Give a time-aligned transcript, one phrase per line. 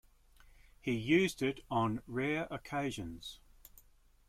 [0.81, 3.39] He used it on rare occasions.